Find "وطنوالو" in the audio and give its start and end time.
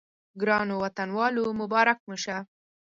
0.83-1.43